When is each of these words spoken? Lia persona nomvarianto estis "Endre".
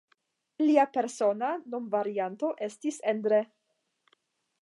Lia 0.61 0.85
persona 0.95 1.51
nomvarianto 1.75 2.51
estis 2.71 2.99
"Endre". 3.13 3.43